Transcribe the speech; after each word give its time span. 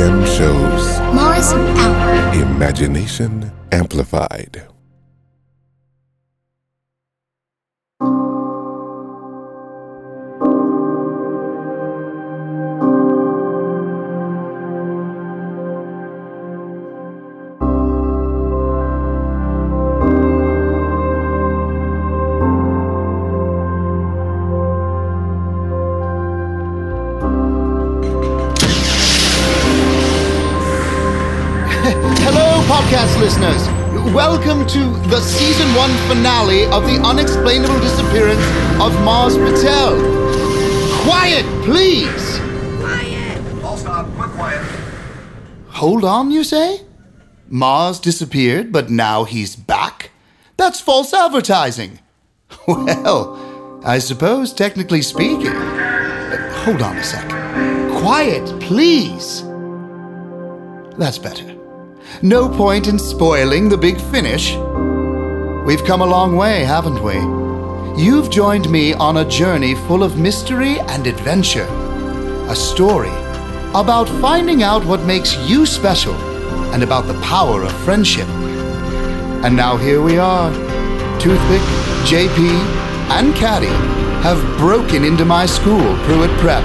run! 0.00 0.26
Shows 0.26 0.98
Mars 1.14 1.52
out. 1.52 2.34
Imagination 2.34 3.50
Amplified. 3.72 4.77
To 34.68 34.90
the 35.08 35.20
season 35.20 35.66
one 35.74 35.90
finale 36.08 36.64
of 36.66 36.82
the 36.84 37.00
unexplainable 37.02 37.80
disappearance 37.80 38.44
of 38.82 38.92
Mars 39.02 39.34
Patel. 39.38 39.96
Quiet, 41.04 41.46
please. 41.64 42.38
Quiet! 42.78 43.64
All 43.64 43.78
stop. 43.78 44.06
Quick 44.16 44.30
quiet. 44.32 44.62
Hold 45.68 46.04
on, 46.04 46.30
you 46.30 46.44
say? 46.44 46.82
Mars 47.48 47.98
disappeared, 47.98 48.70
but 48.70 48.90
now 48.90 49.24
he's 49.24 49.56
back? 49.56 50.10
That's 50.58 50.80
false 50.80 51.12
advertising. 51.14 52.00
Well, 52.66 53.80
I 53.84 53.98
suppose, 54.00 54.52
technically 54.52 55.00
speaking. 55.00 55.52
Hold 56.64 56.82
on 56.82 56.98
a 56.98 57.02
sec. 57.02 57.26
Quiet, 58.02 58.60
please. 58.60 59.42
That's 60.98 61.18
better. 61.18 61.57
No 62.22 62.48
point 62.48 62.88
in 62.88 62.98
spoiling 62.98 63.68
the 63.68 63.76
big 63.76 64.00
finish. 64.00 64.56
We've 65.64 65.84
come 65.84 66.00
a 66.00 66.06
long 66.06 66.34
way, 66.34 66.64
haven't 66.64 67.02
we? 67.02 67.14
You've 68.02 68.30
joined 68.30 68.68
me 68.70 68.92
on 68.94 69.18
a 69.18 69.28
journey 69.28 69.74
full 69.74 70.02
of 70.02 70.18
mystery 70.18 70.80
and 70.80 71.06
adventure. 71.06 71.68
A 72.48 72.56
story 72.56 73.12
about 73.74 74.08
finding 74.20 74.62
out 74.62 74.84
what 74.84 75.02
makes 75.02 75.36
you 75.48 75.64
special 75.66 76.14
and 76.72 76.82
about 76.82 77.06
the 77.06 77.20
power 77.20 77.62
of 77.62 77.72
friendship. 77.84 78.28
And 79.44 79.54
now 79.54 79.76
here 79.76 80.02
we 80.02 80.18
are. 80.18 80.50
Toothpick, 81.20 81.62
JP, 82.04 82.38
and 83.10 83.34
Caddy 83.36 83.66
have 84.22 84.40
broken 84.58 85.04
into 85.04 85.24
my 85.24 85.46
school, 85.46 85.96
Pruitt 86.04 86.30
Prep, 86.38 86.64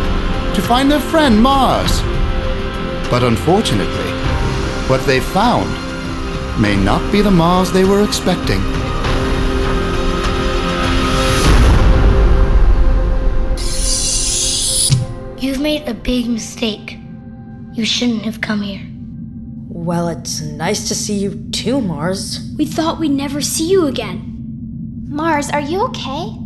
to 0.56 0.62
find 0.62 0.90
their 0.90 1.00
friend 1.00 1.42
Mars. 1.42 2.02
But 3.12 3.24
unfortunately, 3.24 4.13
what 4.90 5.06
they 5.06 5.20
found 5.20 5.70
may 6.62 6.76
not 6.76 7.12
be 7.12 7.22
the 7.22 7.32
Mars 7.32 7.72
they 7.72 7.84
were 7.84 8.04
expecting. 8.04 8.62
You've 15.40 15.60
made 15.62 15.88
a 15.88 15.94
big 15.94 16.28
mistake. 16.28 16.98
You 17.74 17.86
shouldn't 17.86 18.24
have 18.24 18.42
come 18.42 18.62
here. 18.62 18.82
Well, 19.70 20.08
it's 20.08 20.42
nice 20.42 20.88
to 20.88 20.96
see 20.96 21.18
you 21.18 21.50
too, 21.52 21.82
Mars. 21.82 22.40
We 22.58 22.66
thought 22.66 23.00
we'd 23.00 23.12
never 23.12 23.42
see 23.42 23.70
you 23.70 23.88
again. 23.88 25.06
Mars, 25.08 25.50
are 25.50 25.62
you 25.62 25.82
okay? 25.88 26.38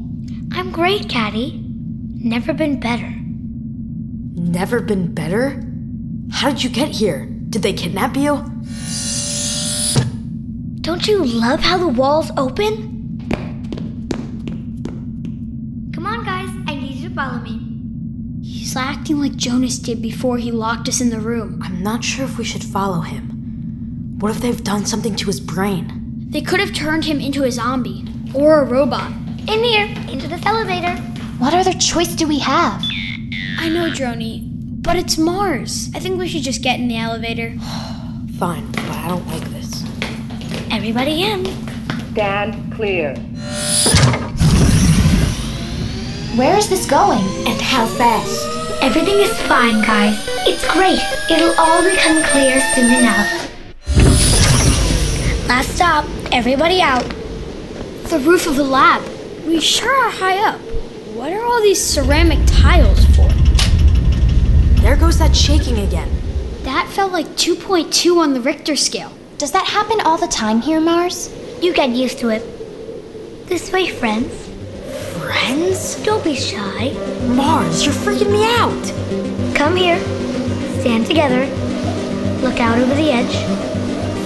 I'm 0.51 0.71
great, 0.71 1.09
Caddy. 1.09 1.63
Never 2.15 2.53
been 2.53 2.79
better. 2.79 3.13
Never 4.39 4.81
been 4.81 5.13
better? 5.13 5.63
How 6.31 6.49
did 6.49 6.63
you 6.63 6.69
get 6.69 6.89
here? 6.89 7.36
Did 7.57 7.63
they 7.63 7.73
kidnap 7.73 8.15
you? 8.15 8.35
Don't 10.81 11.07
you 11.07 11.25
love 11.25 11.59
how 11.59 11.79
the 11.79 11.87
walls 11.87 12.29
open? 12.37 13.27
Come 15.91 16.05
on, 16.05 16.23
guys. 16.23 16.49
I 16.67 16.75
need 16.75 16.97
you 16.97 17.09
to 17.09 17.15
follow 17.15 17.39
me. 17.39 17.59
He's 18.43 18.75
acting 18.75 19.19
like 19.19 19.35
Jonas 19.35 19.79
did 19.79 20.03
before 20.03 20.37
he 20.37 20.51
locked 20.51 20.87
us 20.87 21.01
in 21.01 21.09
the 21.09 21.19
room. 21.19 21.59
I'm 21.63 21.81
not 21.81 22.03
sure 22.03 22.25
if 22.25 22.37
we 22.37 22.43
should 22.43 22.63
follow 22.63 22.99
him. 22.99 24.17
What 24.19 24.29
if 24.29 24.39
they've 24.39 24.63
done 24.63 24.85
something 24.85 25.15
to 25.15 25.25
his 25.25 25.39
brain? 25.39 26.27
They 26.29 26.41
could 26.41 26.59
have 26.59 26.73
turned 26.75 27.05
him 27.05 27.19
into 27.19 27.43
a 27.43 27.51
zombie 27.51 28.05
or 28.35 28.61
a 28.61 28.65
robot. 28.65 29.11
In 29.47 29.63
here, 29.63 29.87
into 30.07 30.27
this 30.27 30.45
elevator. 30.45 30.95
What 31.39 31.55
other 31.55 31.73
choice 31.73 32.13
do 32.13 32.27
we 32.27 32.37
have? 32.37 32.83
I 33.57 33.67
know, 33.69 33.89
Droney, 33.89 34.46
but 34.77 34.95
it's 34.95 35.17
Mars. 35.17 35.89
I 35.95 35.99
think 35.99 36.19
we 36.19 36.27
should 36.27 36.43
just 36.43 36.61
get 36.61 36.79
in 36.79 36.87
the 36.87 36.97
elevator. 36.97 37.51
Fine, 38.37 38.71
but 38.71 38.89
I 38.89 39.07
don't 39.09 39.27
like 39.27 39.49
this. 39.49 39.83
Everybody 40.71 41.23
in. 41.23 41.45
Stand 42.11 42.73
clear. 42.73 43.15
Where 46.35 46.57
is 46.57 46.69
this 46.69 46.85
going? 46.85 47.23
And 47.47 47.59
how 47.61 47.85
fast? 47.85 48.45
Everything 48.81 49.19
is 49.19 49.35
fine, 49.47 49.81
guys. 49.81 50.15
It's 50.45 50.63
great. 50.71 50.99
It'll 51.31 51.53
all 51.59 51.83
become 51.83 52.23
clear 52.31 52.61
soon 52.75 52.93
enough. 52.93 53.47
Last 55.47 55.75
stop. 55.75 56.05
Everybody 56.31 56.81
out. 56.81 57.03
The 58.09 58.19
roof 58.23 58.45
of 58.47 58.55
the 58.55 58.63
lab. 58.63 59.01
We 59.45 59.59
sure 59.59 59.91
are 59.91 60.11
high 60.11 60.37
up. 60.47 60.59
What 61.15 61.33
are 61.33 61.43
all 61.43 61.61
these 61.61 61.83
ceramic 61.83 62.39
tiles 62.45 63.03
for? 63.05 63.06
There 64.87 64.95
goes 64.95 65.19
that 65.19 65.35
shaking 65.35 65.79
again. 65.79 66.09
That 66.63 66.87
felt 66.87 67.11
like 67.11 67.25
2.2 67.35 68.21
on 68.21 68.33
the 68.33 68.39
Richter 68.39 68.77
scale. 68.77 69.11
Does 69.37 69.51
that 69.51 69.67
happen 69.67 69.99
all 69.99 70.17
the 70.17 70.27
time 70.27 70.61
here, 70.61 70.79
Mars? 70.79 71.29
You 71.61 71.73
get 71.73 71.89
used 71.89 72.19
to 72.19 72.29
it. 72.29 72.41
This 73.49 73.69
way, 73.73 73.89
friends. 73.89 74.31
Friends? 75.19 76.01
Don't 76.05 76.23
be 76.23 76.35
shy. 76.35 76.93
Mars, 77.27 77.83
you're 77.83 77.93
freaking 77.93 78.31
me 78.31 78.45
out. 78.45 79.53
Come 79.57 79.75
here. 79.75 79.99
Stand 80.79 81.05
together. 81.05 81.45
Look 82.41 82.61
out 82.61 82.79
over 82.79 82.95
the 82.95 83.11
edge. 83.11 83.35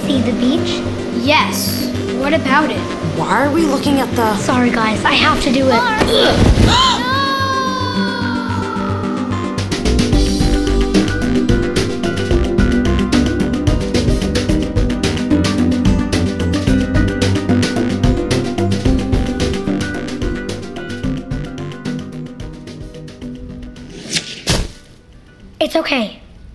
See 0.05 0.21
the 0.21 0.39
beach? 0.39 0.77
Yes. 1.25 1.91
What 2.19 2.35
about 2.35 2.69
it? 2.69 2.81
Why 3.17 3.47
are 3.47 3.51
we 3.51 3.63
looking 3.63 3.99
at 3.99 4.15
the. 4.15 4.37
Sorry, 4.37 4.69
guys. 4.69 5.03
I 5.03 5.13
have 5.13 5.41
to 5.41 5.51
do 5.51 5.69
it. 5.71 7.07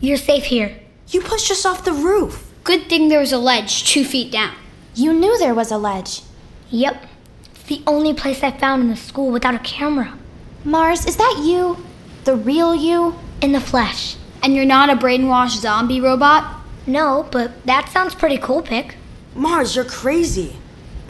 You're 0.07 0.17
safe 0.17 0.45
here. 0.45 0.79
You 1.09 1.21
pushed 1.21 1.51
us 1.51 1.67
off 1.67 1.85
the 1.85 1.93
roof. 1.93 2.55
Good 2.63 2.89
thing 2.89 3.09
there 3.09 3.19
was 3.19 3.33
a 3.33 3.39
ledge 3.39 3.91
two 3.91 4.05
feet 4.05 4.31
down. 4.31 4.55
You 4.95 5.13
knew 5.13 5.37
there 5.37 5.53
was 5.53 5.73
a 5.73 5.79
ledge. 5.79 6.23
Yep. 6.71 7.07
It's 7.51 7.65
the 7.65 7.83
only 7.89 8.15
place 8.15 8.41
I 8.45 8.53
found 8.53 8.83
in 8.83 8.89
the 8.89 8.95
school 8.95 9.33
without 9.33 9.57
a 9.57 9.59
camera. 9.59 10.17
Mars, 10.63 11.07
is 11.07 11.17
that 11.17 11.43
you? 11.45 11.85
The 12.23 12.37
real 12.37 12.73
you? 12.73 13.17
In 13.41 13.51
the 13.51 13.61
flesh. 13.61 14.15
And 14.45 14.55
you're 14.55 14.65
not 14.65 14.91
a 14.91 14.95
brainwashed 14.95 15.61
zombie 15.61 16.01
robot? 16.01 16.61
No, 16.87 17.27
but 17.33 17.67
that 17.67 17.89
sounds 17.89 18.15
pretty 18.15 18.39
cool, 18.39 18.63
Pick. 18.63 18.95
Mars, 19.35 19.75
you're 19.75 19.85
crazy. 19.85 20.55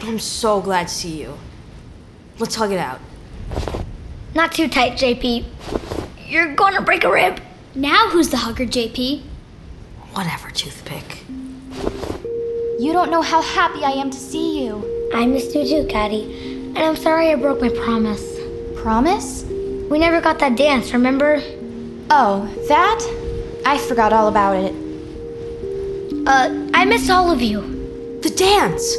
I'm 0.01 0.17
so 0.17 0.59
glad 0.59 0.87
to 0.87 0.93
see 0.95 1.21
you. 1.21 1.37
Let's 2.39 2.55
hug 2.55 2.71
it 2.71 2.79
out. 2.79 2.99
Not 4.33 4.53
too 4.53 4.67
tight, 4.67 4.93
JP. 4.93 5.45
You're 6.27 6.55
gonna 6.55 6.81
break 6.81 7.03
a 7.03 7.11
rib. 7.11 7.39
Now 7.77 8.09
who's 8.09 8.29
the 8.29 8.37
hugger, 8.37 8.65
JP? 8.65 9.21
Whatever, 10.13 10.49
toothpick. 10.49 11.21
You 12.79 12.91
don't 12.91 13.11
know 13.11 13.21
how 13.21 13.39
happy 13.39 13.83
I 13.83 13.91
am 13.91 14.09
to 14.09 14.17
see 14.17 14.65
you. 14.65 15.11
I 15.13 15.27
missed 15.27 15.53
you 15.53 15.63
too, 15.63 15.87
Caddy. 15.87 16.23
And 16.69 16.79
I'm 16.79 16.95
sorry 16.95 17.29
I 17.29 17.35
broke 17.35 17.61
my 17.61 17.69
promise. 17.69 18.39
Promise? 18.77 19.43
We 19.91 19.99
never 19.99 20.19
got 20.19 20.39
that 20.39 20.57
dance, 20.57 20.91
remember? 20.91 21.39
Oh, 22.09 22.51
that? 22.67 22.99
I 23.63 23.77
forgot 23.77 24.11
all 24.11 24.27
about 24.27 24.55
it. 24.55 24.73
Uh, 26.27 26.69
I 26.73 26.83
miss 26.83 27.11
all 27.11 27.29
of 27.29 27.43
you. 27.43 27.61
The 28.23 28.31
dance! 28.31 28.97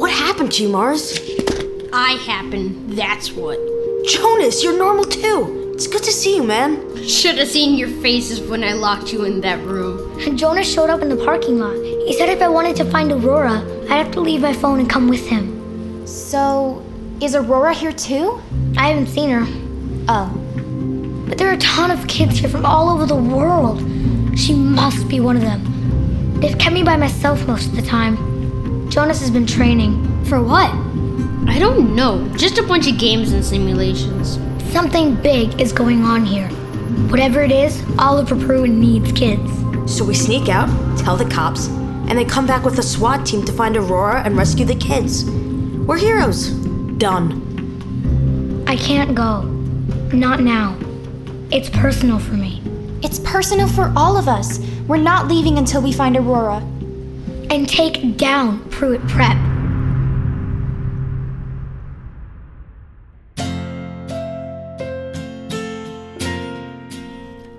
What 0.00 0.10
happened 0.10 0.50
to 0.54 0.64
you, 0.64 0.68
Mars? 0.70 1.16
I 1.92 2.14
happened, 2.26 2.98
that's 2.98 3.30
what. 3.30 3.60
Jonas, 4.08 4.64
you're 4.64 4.76
normal 4.76 5.04
too. 5.04 5.55
It's 5.76 5.86
good 5.86 6.04
to 6.04 6.10
see 6.10 6.36
you, 6.36 6.42
man. 6.42 7.04
Should 7.06 7.36
have 7.36 7.48
seen 7.48 7.76
your 7.76 7.90
faces 8.00 8.40
when 8.40 8.64
I 8.64 8.72
locked 8.72 9.12
you 9.12 9.24
in 9.24 9.42
that 9.42 9.62
room. 9.62 10.18
Jonas 10.34 10.72
showed 10.72 10.88
up 10.88 11.02
in 11.02 11.10
the 11.10 11.22
parking 11.22 11.58
lot. 11.58 11.74
He 11.74 12.14
said 12.14 12.30
if 12.30 12.40
I 12.40 12.48
wanted 12.48 12.76
to 12.76 12.86
find 12.86 13.12
Aurora, 13.12 13.60
I'd 13.82 14.06
have 14.06 14.10
to 14.12 14.20
leave 14.20 14.40
my 14.40 14.54
phone 14.54 14.80
and 14.80 14.88
come 14.88 15.06
with 15.06 15.26
him. 15.26 16.06
So, 16.06 16.82
is 17.20 17.34
Aurora 17.34 17.74
here 17.74 17.92
too? 17.92 18.40
I 18.78 18.88
haven't 18.88 19.08
seen 19.08 19.28
her. 19.28 19.44
Oh. 20.08 21.26
But 21.28 21.36
there 21.36 21.50
are 21.50 21.56
a 21.56 21.58
ton 21.58 21.90
of 21.90 22.08
kids 22.08 22.38
here 22.38 22.48
from 22.48 22.64
all 22.64 22.88
over 22.88 23.04
the 23.04 23.14
world. 23.14 23.80
She 24.34 24.54
must 24.54 25.06
be 25.10 25.20
one 25.20 25.36
of 25.36 25.42
them. 25.42 26.40
They've 26.40 26.56
kept 26.56 26.72
me 26.72 26.84
by 26.84 26.96
myself 26.96 27.46
most 27.46 27.66
of 27.66 27.76
the 27.76 27.82
time. 27.82 28.88
Jonas 28.88 29.20
has 29.20 29.30
been 29.30 29.46
training. 29.46 30.24
For 30.24 30.42
what? 30.42 30.70
I 31.50 31.58
don't 31.58 31.94
know. 31.94 32.26
Just 32.34 32.56
a 32.56 32.62
bunch 32.62 32.90
of 32.90 32.98
games 32.98 33.32
and 33.32 33.44
simulations. 33.44 34.38
Something 34.76 35.14
big 35.14 35.58
is 35.58 35.72
going 35.72 36.02
on 36.04 36.26
here. 36.26 36.48
Whatever 37.08 37.40
it 37.40 37.50
is, 37.50 37.82
Oliver 37.98 38.36
Pruitt 38.36 38.68
needs 38.68 39.10
kids. 39.12 39.50
So 39.90 40.04
we 40.04 40.12
sneak 40.12 40.50
out, 40.50 40.68
tell 40.98 41.16
the 41.16 41.24
cops, 41.24 41.68
and 41.68 42.10
they 42.10 42.26
come 42.26 42.46
back 42.46 42.62
with 42.62 42.78
a 42.78 42.82
SWAT 42.82 43.24
team 43.24 43.42
to 43.46 43.52
find 43.52 43.74
Aurora 43.74 44.22
and 44.22 44.36
rescue 44.36 44.66
the 44.66 44.74
kids. 44.74 45.24
We're 45.24 45.96
heroes. 45.96 46.50
Done. 46.98 48.64
I 48.68 48.76
can't 48.76 49.14
go. 49.14 49.44
Not 50.12 50.40
now. 50.40 50.76
It's 51.50 51.70
personal 51.70 52.18
for 52.18 52.34
me. 52.34 52.62
It's 53.02 53.18
personal 53.20 53.68
for 53.68 53.90
all 53.96 54.18
of 54.18 54.28
us. 54.28 54.58
We're 54.86 54.98
not 54.98 55.26
leaving 55.26 55.56
until 55.56 55.80
we 55.80 55.90
find 55.90 56.18
Aurora. 56.18 56.58
And 57.48 57.66
take 57.66 58.18
down 58.18 58.62
Pruitt 58.68 59.00
Prep. 59.08 59.38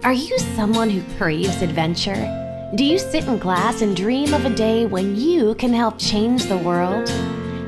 Are 0.08 0.14
you 0.14 0.40
someone 0.56 0.90
who 0.90 1.04
craves 1.18 1.62
adventure? 1.62 2.72
Do 2.76 2.86
you 2.86 2.98
sit 2.98 3.26
in 3.26 3.42
class 3.42 3.82
and 3.82 3.94
dream 3.94 4.34
of 4.34 4.46
a 4.46 4.50
day 4.50 4.86
when 4.86 5.18
you 5.18 5.54
can 5.56 5.74
help 5.74 6.00
change 6.00 6.46
the 6.46 6.58
world? 6.58 7.08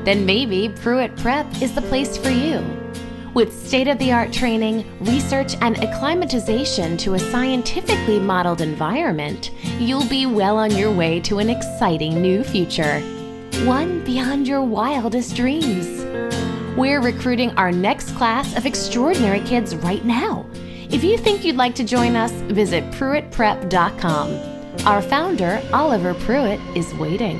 Then 0.06 0.24
maybe 0.24 0.70
Pruitt 0.76 1.14
Prep 1.16 1.60
is 1.60 1.74
the 1.74 1.82
place 1.82 2.16
for 2.16 2.30
you. 2.30 2.64
With 3.34 3.52
state 3.52 3.88
of 3.88 3.98
the 3.98 4.12
art 4.12 4.32
training, 4.32 4.86
research, 5.00 5.54
and 5.60 5.84
acclimatization 5.84 6.96
to 6.96 7.12
a 7.12 7.18
scientifically 7.18 8.18
modeled 8.18 8.62
environment, 8.62 9.50
you'll 9.78 10.08
be 10.08 10.24
well 10.24 10.56
on 10.56 10.74
your 10.74 10.90
way 10.90 11.20
to 11.20 11.40
an 11.40 11.50
exciting 11.50 12.22
new 12.22 12.42
future. 12.42 13.00
One 13.66 14.02
beyond 14.02 14.48
your 14.48 14.62
wildest 14.62 15.36
dreams. 15.36 16.06
We're 16.74 17.02
recruiting 17.02 17.50
our 17.58 17.70
next 17.70 18.16
class 18.16 18.56
of 18.56 18.64
extraordinary 18.64 19.40
kids 19.40 19.76
right 19.76 20.06
now. 20.06 20.46
If 20.92 21.04
you 21.04 21.16
think 21.16 21.44
you'd 21.44 21.54
like 21.54 21.76
to 21.76 21.84
join 21.84 22.16
us, 22.16 22.32
visit 22.32 22.82
PruittPrep.com. 22.90 24.86
Our 24.86 25.00
founder, 25.00 25.62
Oliver 25.72 26.14
Pruitt, 26.14 26.58
is 26.74 26.92
waiting. 26.94 27.38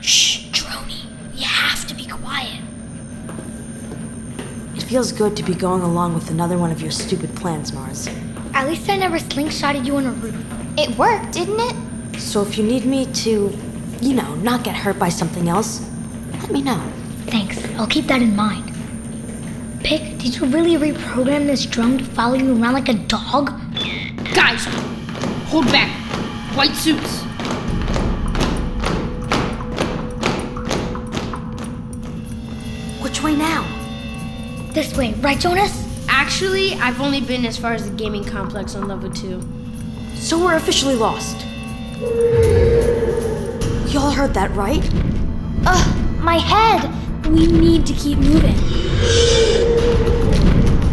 Shh, 0.00 0.50
Droney. 0.50 1.04
You 1.36 1.44
have 1.46 1.86
to 1.86 1.94
be 1.94 2.06
quiet. 2.06 2.60
It 4.74 4.82
feels 4.82 5.12
good 5.12 5.36
to 5.36 5.44
be 5.44 5.54
going 5.54 5.82
along 5.82 6.14
with 6.14 6.30
another 6.30 6.58
one 6.58 6.72
of 6.72 6.82
your 6.82 6.90
stupid 6.90 7.32
plans, 7.36 7.72
Mars. 7.72 8.08
At 8.54 8.66
least 8.66 8.90
I 8.90 8.96
never 8.96 9.18
slingshotted 9.18 9.86
you 9.86 9.96
on 9.98 10.06
a 10.06 10.12
roof. 10.12 10.34
It 10.76 10.98
worked, 10.98 11.30
didn't 11.32 11.60
it? 11.60 12.20
So 12.20 12.42
if 12.42 12.58
you 12.58 12.64
need 12.64 12.84
me 12.86 13.06
to, 13.12 13.56
you 14.00 14.14
know, 14.14 14.34
not 14.36 14.64
get 14.64 14.74
hurt 14.74 14.98
by 14.98 15.08
something 15.08 15.48
else, 15.48 15.88
let 16.32 16.50
me 16.50 16.62
know. 16.62 16.80
Thanks. 17.26 17.62
I'll 17.76 17.86
keep 17.86 18.06
that 18.06 18.22
in 18.22 18.36
mind. 18.36 18.70
Pick, 19.82 20.18
did 20.18 20.36
you 20.36 20.46
really 20.46 20.76
reprogram 20.76 21.46
this 21.46 21.66
drone 21.66 21.98
to 21.98 22.04
follow 22.04 22.34
you 22.34 22.52
around 22.52 22.72
like 22.74 22.88
a 22.88 22.94
dog? 22.94 23.52
Guys, 24.34 24.64
hold 25.48 25.66
back. 25.66 25.90
White 26.56 26.74
suits. 26.74 27.22
Which 33.02 33.22
way 33.22 33.36
now? 33.36 33.66
This 34.72 34.96
way, 34.96 35.14
right, 35.14 35.38
Jonas? 35.38 35.84
Actually, 36.08 36.74
I've 36.74 37.00
only 37.00 37.20
been 37.20 37.44
as 37.44 37.56
far 37.56 37.72
as 37.72 37.88
the 37.88 37.96
gaming 37.96 38.24
complex 38.24 38.74
on 38.74 38.88
level 38.88 39.10
2. 39.10 39.42
So 40.14 40.42
we're 40.42 40.56
officially 40.56 40.94
lost. 40.94 41.36
Y'all 43.94 44.10
heard 44.10 44.34
that, 44.34 44.50
right? 44.56 44.82
Ugh, 45.66 46.18
my 46.20 46.36
head! 46.38 46.90
We 47.28 47.46
need 47.46 47.86
to 47.86 47.92
keep 47.92 48.18
moving. 48.18 48.56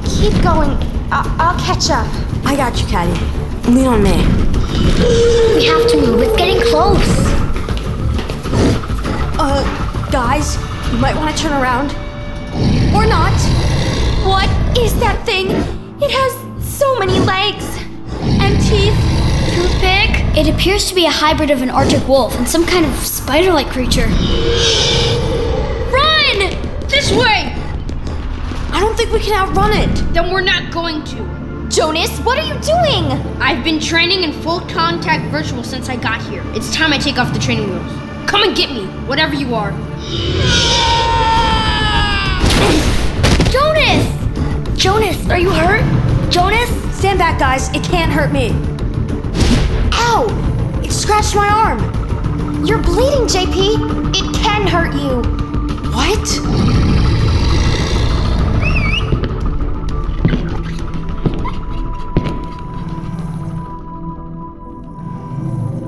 Keep 0.06 0.34
going. 0.44 0.70
I- 1.12 1.26
I'll 1.40 1.60
catch 1.60 1.90
up. 1.90 2.06
I 2.46 2.56
got 2.56 2.80
you, 2.80 2.86
Caddy. 2.86 3.20
Lean 3.72 3.88
on 3.88 4.04
me. 4.04 4.12
We 5.56 5.66
have 5.66 5.88
to 5.90 5.98
move. 5.98 6.22
It's 6.22 6.38
getting 6.38 6.62
close. 6.62 7.02
Uh, 9.40 9.64
guys, 10.12 10.58
you 10.92 11.00
might 11.00 11.16
want 11.16 11.36
to 11.36 11.42
turn 11.42 11.54
around. 11.54 11.90
Or 12.94 13.08
not. 13.08 13.34
What 14.30 14.48
is 14.78 14.94
that 15.00 15.20
thing? 15.26 15.48
It 16.04 16.12
has 16.12 16.34
so 16.64 17.00
many 17.00 17.18
legs 17.18 17.66
and 18.22 18.62
teeth. 18.62 19.11
Toothpick? 19.50 20.38
It 20.38 20.48
appears 20.48 20.88
to 20.90 20.96
be 20.96 21.06
a 21.06 21.10
hybrid 21.10 21.50
of 21.52 21.62
an 21.62 21.70
Arctic 21.70 22.08
wolf 22.08 22.38
and 22.38 22.48
some 22.48 22.66
kind 22.66 22.86
of 22.86 22.94
spider 23.00 23.52
like 23.52 23.68
creature. 23.68 24.08
Run! 25.92 26.88
This 26.88 27.12
way! 27.12 27.54
I 28.72 28.80
don't 28.80 28.96
think 28.96 29.12
we 29.12 29.20
can 29.20 29.34
outrun 29.34 29.74
it. 29.74 30.14
Then 30.14 30.32
we're 30.32 30.42
not 30.42 30.72
going 30.72 31.04
to. 31.06 31.68
Jonas, 31.70 32.20
what 32.20 32.38
are 32.38 32.46
you 32.46 32.54
doing? 32.62 33.12
I've 33.42 33.64
been 33.64 33.80
training 33.80 34.24
in 34.24 34.34
full 34.34 34.60
contact 34.62 35.24
virtual 35.32 35.64
since 35.64 35.90
I 35.90 35.96
got 35.96 36.22
here. 36.24 36.44
It's 36.56 36.74
time 36.74 36.94
I 36.94 36.98
take 36.98 37.18
off 37.18 37.34
the 37.34 37.40
training 37.40 37.70
wheels. 37.70 37.92
Come 38.30 38.44
and 38.44 38.56
get 38.56 38.72
me, 38.72 38.86
whatever 39.08 39.36
you 39.36 39.56
are. 39.56 39.72
Jonas! 43.52 44.78
Jonas, 44.78 45.30
are 45.30 45.40
you 45.40 45.50
hurt? 45.50 45.84
Jonas? 46.32 46.70
Stand 46.98 47.20
back, 47.20 47.40
guys. 47.40 47.70
It 47.76 47.84
can't 47.84 48.12
hurt 48.12 48.32
me. 48.32 48.71
Ow! 50.14 50.82
It 50.84 50.92
scratched 50.92 51.36
my 51.36 51.48
arm. 51.48 51.80
You're 52.66 52.82
bleeding, 52.84 53.28
JP. 53.28 54.14
It 54.14 54.36
can 54.36 54.68
hurt 54.68 54.94
you. 54.94 55.22
What? 55.92 56.28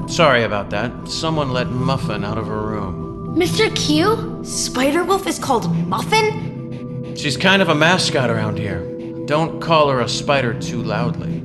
Sorry 0.10 0.44
about 0.44 0.70
that. 0.70 1.10
Someone 1.10 1.50
let 1.50 1.70
Muffin 1.70 2.24
out 2.24 2.38
of 2.38 2.48
her 2.48 2.62
room. 2.62 3.36
Mr. 3.36 3.76
Q? 3.76 4.42
Spider 4.46 5.04
Wolf 5.04 5.28
is 5.28 5.38
called 5.38 5.76
Muffin? 5.88 7.14
She's 7.18 7.36
kind 7.36 7.62
of 7.62 7.68
a 7.68 7.76
mascot 7.76 8.30
around 8.30 8.58
here. 8.58 8.90
Don't 9.26 9.60
call 9.60 9.90
her 9.90 10.00
a 10.00 10.08
spider 10.08 10.54
too 10.54 10.82
loudly. 10.82 11.42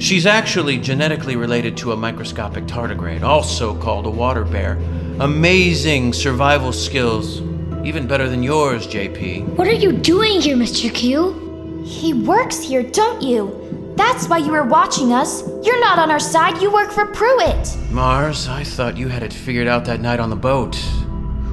She's 0.00 0.24
actually 0.24 0.78
genetically 0.78 1.36
related 1.36 1.76
to 1.78 1.92
a 1.92 1.96
microscopic 1.96 2.64
tardigrade, 2.64 3.22
also 3.22 3.78
called 3.78 4.06
a 4.06 4.10
water 4.10 4.46
bear. 4.46 4.78
Amazing 5.20 6.14
survival 6.14 6.72
skills, 6.72 7.42
even 7.84 8.06
better 8.06 8.26
than 8.26 8.42
yours, 8.42 8.86
JP. 8.86 9.44
What 9.56 9.68
are 9.68 9.72
you 9.72 9.92
doing 9.92 10.40
here, 10.40 10.56
Mr. 10.56 10.92
Q? 10.92 11.84
He 11.84 12.14
works 12.14 12.62
here, 12.62 12.82
don't 12.82 13.20
you? 13.20 13.92
That's 13.94 14.26
why 14.26 14.38
you 14.38 14.52
were 14.52 14.64
watching 14.64 15.12
us. 15.12 15.42
You're 15.62 15.80
not 15.80 15.98
on 15.98 16.10
our 16.10 16.18
side, 16.18 16.62
you 16.62 16.72
work 16.72 16.90
for 16.90 17.04
Pruitt. 17.04 17.76
Mars, 17.90 18.48
I 18.48 18.64
thought 18.64 18.96
you 18.96 19.08
had 19.08 19.22
it 19.22 19.34
figured 19.34 19.68
out 19.68 19.84
that 19.84 20.00
night 20.00 20.18
on 20.18 20.30
the 20.30 20.34
boat. 20.34 20.82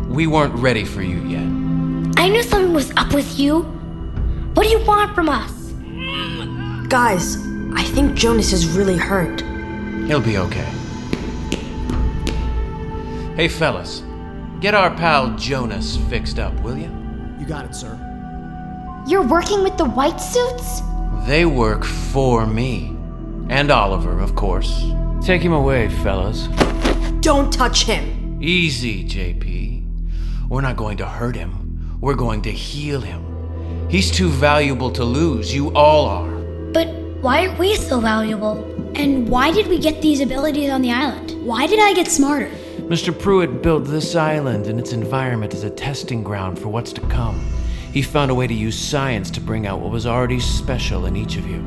We 0.08 0.26
weren't 0.26 0.56
ready 0.56 0.86
for 0.86 1.02
you 1.02 1.22
yet. 1.28 1.44
I 2.18 2.30
knew 2.30 2.44
something 2.44 2.74
was 2.74 2.92
up 2.96 3.14
with 3.14 3.38
you. 3.38 3.64
What 4.54 4.64
do 4.64 4.70
you 4.70 4.80
want 4.86 5.14
from 5.14 5.28
us? 5.28 5.52
Guys, 6.88 7.36
I 7.74 7.84
think 7.84 8.16
Jonas 8.16 8.54
is 8.54 8.68
really 8.68 8.98
hurt. 8.98 9.42
He'll 10.08 10.22
be 10.22 10.38
okay. 10.38 10.70
Hey, 13.36 13.48
fellas, 13.48 14.04
get 14.62 14.74
our 14.74 14.90
pal 14.96 15.36
Jonas 15.36 15.98
fixed 16.10 16.40
up, 16.40 16.54
will 16.62 16.78
you? 16.78 16.92
You 17.40 17.46
got 17.46 17.66
it, 17.66 17.76
sir. 17.76 17.94
You're 19.08 19.28
working 19.28 19.64
with 19.64 19.78
the 19.78 19.86
white 19.86 20.18
suits? 20.18 20.82
They 21.28 21.46
work 21.46 21.84
for 21.86 22.46
me. 22.46 22.96
And 23.50 23.72
Oliver, 23.72 24.20
of 24.20 24.36
course. 24.36 24.86
Take 25.22 25.42
him 25.42 25.54
away, 25.54 25.90
fellas. 25.90 26.48
Don't 27.22 27.52
touch 27.52 27.84
him. 27.86 28.42
Easy, 28.42 29.04
JP. 29.08 30.50
We're 30.50 30.62
not 30.62 30.78
going 30.78 30.98
to 30.98 31.06
hurt 31.06 31.36
him. 31.36 31.98
We're 32.02 32.16
going 32.16 32.42
to 32.44 32.52
heal 32.52 33.02
him. 33.02 33.88
He's 33.90 34.12
too 34.12 34.30
valuable 34.30 34.92
to 34.92 35.04
lose. 35.04 35.54
You 35.54 35.74
all 35.74 36.06
are. 36.06 36.30
But 36.72 36.88
why 37.22 37.48
aren't 37.48 37.58
we 37.58 37.76
so 37.76 38.00
valuable? 38.00 38.64
And 38.96 39.28
why 39.28 39.52
did 39.52 39.68
we 39.68 39.80
get 39.80 40.02
these 40.02 40.22
abilities 40.22 40.70
on 40.70 40.82
the 40.82 40.92
island? 40.92 41.32
Why 41.46 41.66
did 41.66 41.80
I 41.80 41.94
get 41.94 42.08
smarter? 42.08 42.50
Mr. 42.90 43.18
Pruitt 43.18 43.64
built 43.64 43.86
this 43.86 44.16
island 44.16 44.68
and 44.68 44.80
its 44.80 44.94
environment 44.94 45.54
as 45.54 45.64
a 45.64 45.70
testing 45.70 46.24
ground 46.24 46.60
for 46.60 46.70
what's 46.70 46.94
to 46.94 47.02
come. 47.02 47.46
He 47.92 48.02
found 48.02 48.30
a 48.30 48.36
way 48.36 48.46
to 48.46 48.54
use 48.54 48.78
science 48.78 49.32
to 49.32 49.42
bring 49.42 49.66
out 49.66 49.80
what 49.80 49.92
was 49.92 50.06
already 50.06 50.40
special 50.40 51.06
in 51.06 51.16
each 51.16 51.38
of 51.38 51.48
you. 51.48 51.64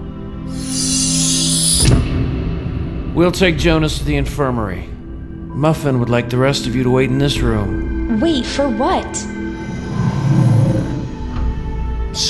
We'll 3.13 3.33
take 3.33 3.59
Jonas 3.59 3.99
to 3.99 4.05
the 4.05 4.17
infirmary. 4.17 4.87
Muffin 4.87 5.99
would 5.99 6.09
like 6.09 6.31
the 6.31 6.39
rest 6.39 6.67
of 6.69 6.77
you 6.77 6.85
to 6.85 6.91
wait 6.91 7.11
in 7.11 7.19
this 7.19 7.41
room. 7.41 8.21
Wait, 8.21 8.47
for 8.47 8.69
what? 8.69 9.27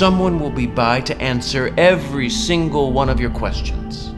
Someone 0.01 0.41
will 0.41 0.49
be 0.49 0.67
by 0.67 1.03
to 1.03 1.15
answer 1.21 1.75
every 1.77 2.31
single 2.31 2.91
one 2.91 3.11
of 3.11 3.21
your 3.21 3.29
questions. 3.29 4.09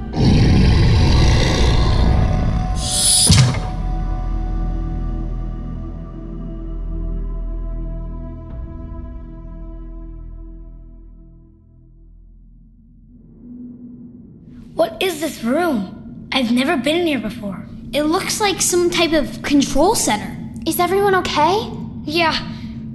What 14.77 15.03
is 15.03 15.21
this 15.21 15.43
room? 15.43 16.29
I've 16.31 16.53
never 16.53 16.77
been 16.77 17.01
in 17.01 17.07
here 17.09 17.19
before. 17.19 17.67
It 17.93 18.05
looks 18.05 18.41
like 18.41 18.62
some 18.62 18.89
type 18.89 19.12
of 19.12 19.43
control 19.43 19.97
center. 19.97 20.39
Is 20.65 20.79
everyone 20.79 21.17
okay? 21.17 21.69
Yeah, 22.05 22.39